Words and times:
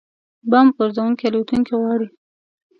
بمب 0.49 0.71
غورځوونکې 0.77 1.23
الوتکې 1.27 1.73
غواړي 1.81 2.07